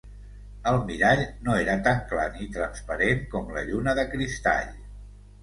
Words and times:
El 0.69 0.77
mirall 0.85 1.21
no 1.47 1.57
era 1.63 1.75
tan 1.89 1.99
clar 2.13 2.25
ni 2.39 2.49
transparent 2.57 3.23
com 3.35 3.53
la 3.59 3.65
lluna 3.69 3.95
de 4.01 4.09
cristall 4.17 4.75